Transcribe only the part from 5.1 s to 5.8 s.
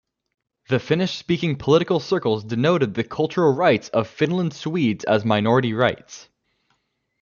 minority